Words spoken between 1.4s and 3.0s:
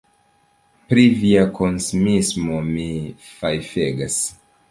konsumismo mi